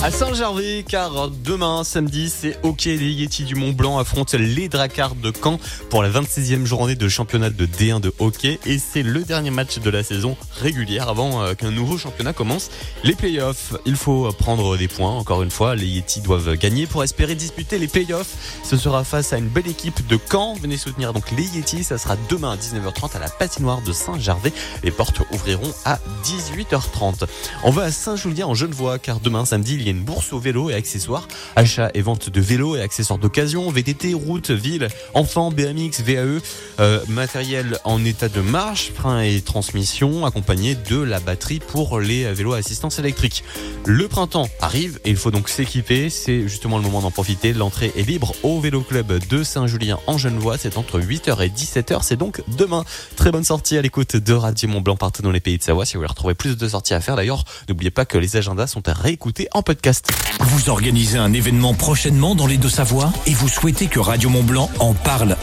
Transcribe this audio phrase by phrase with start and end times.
[0.00, 2.84] À Saint-Gervais, car demain, samedi, c'est OK.
[2.84, 5.58] Les Yeti du Mont Blanc affrontent les Dracards de Caen
[5.90, 8.60] pour la 26e journée de championnat de D1 de hockey.
[8.64, 12.70] Et c'est le dernier match de la saison régulière avant euh, qu'un nouveau championnat commence.
[13.02, 15.10] Les playoffs, il faut prendre des points.
[15.10, 18.60] Encore une fois, les Yeti doivent gagner pour espérer disputer les playoffs.
[18.62, 20.54] Ce sera face à une belle équipe de Caen.
[20.54, 21.82] Venez soutenir donc les Yeti.
[21.82, 24.52] Ça sera demain à 19h30 à la patinoire de Saint-Gervais.
[24.84, 27.24] Les portes ouvriront à 18h30.
[27.64, 31.28] On va à Saint-Julien en Genevois, car demain, samedi, une bourse aux vélos et accessoires.
[31.56, 36.40] Achat et vente de vélos et accessoires d'occasion, VTT, route, ville, enfants, BMX, VAE,
[36.80, 42.32] euh, matériel en état de marche, frein et transmission, accompagné de la batterie pour les
[42.32, 43.44] vélos à assistance électrique.
[43.86, 46.10] Le printemps arrive et il faut donc s'équiper.
[46.10, 47.52] C'est justement le moment d'en profiter.
[47.52, 50.58] L'entrée est libre au vélo club de Saint-Julien en Genevois.
[50.58, 52.00] C'est entre 8h et 17h.
[52.02, 52.84] C'est donc demain.
[53.16, 55.86] Très bonne sortie à l'écoute de Radio Mont Blanc partout dans les pays de Savoie.
[55.86, 58.66] Si vous voulez retrouver plus de sorties à faire d'ailleurs, n'oubliez pas que les agendas
[58.66, 59.77] sont à réécouter en podcast.
[60.40, 64.70] Vous organisez un événement prochainement dans les Deux-Savoies et vous souhaitez que Radio Mont Blanc
[64.80, 65.36] en parle